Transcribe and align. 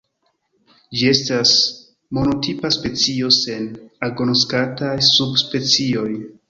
Ĝi 1.01 1.11
estas 1.11 1.51
monotipa 2.19 2.73
specio 2.79 3.31
sen 3.43 3.71
agnoskataj 4.11 4.95
subspecioj. 5.15 6.13